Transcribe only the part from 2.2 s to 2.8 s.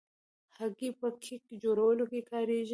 کارېږي.